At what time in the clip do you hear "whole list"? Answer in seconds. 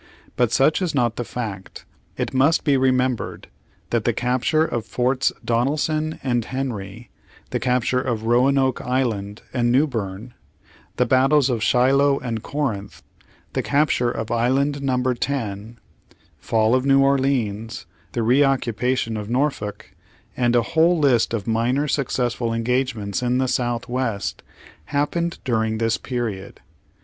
20.63-21.31